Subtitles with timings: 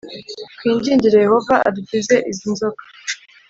[0.57, 2.83] Twingingire Yehova adukize izi nzoka